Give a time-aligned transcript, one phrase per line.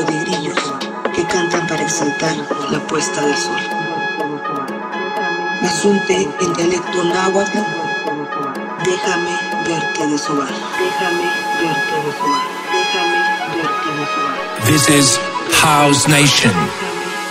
[0.00, 0.72] canto de grillos
[1.14, 2.36] que cantan para exaltar
[2.70, 3.56] la puesta del sol.
[5.62, 7.58] Asunte en dialecto náhuatl,
[8.84, 11.26] déjame verte desovar, déjame
[11.60, 13.18] verte desovar, déjame
[13.56, 14.64] verte desovar.
[14.66, 15.18] This is
[15.62, 16.54] House Nation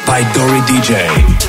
[0.05, 1.48] by Dory DJ.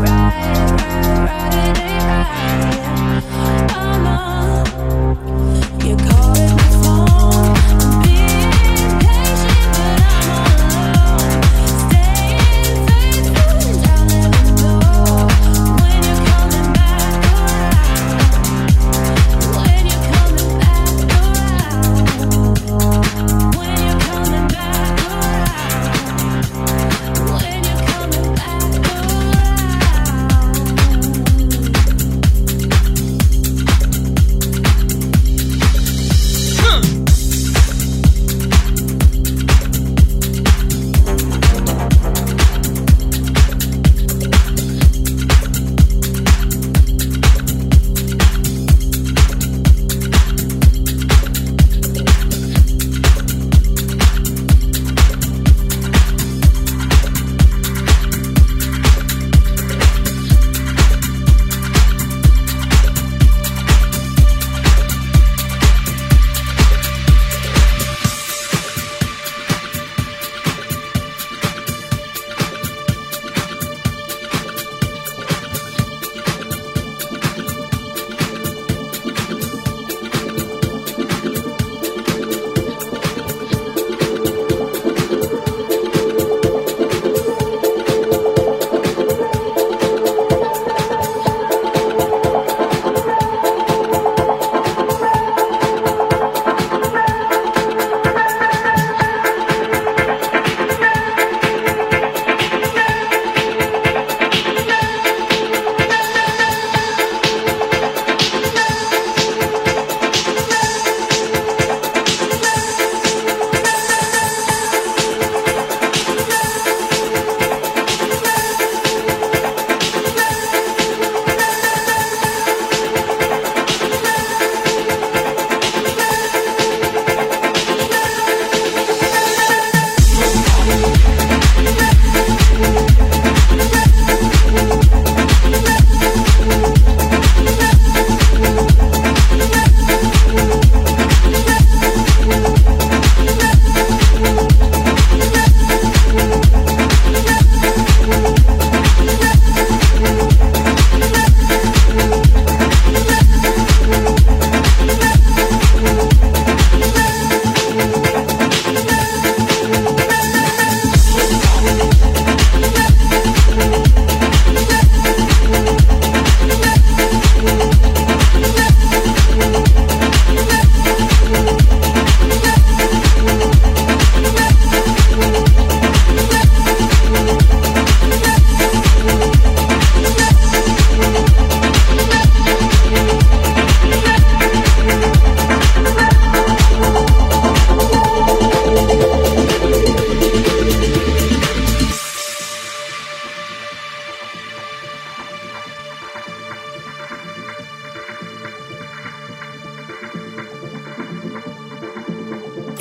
[0.01, 0.18] Oh,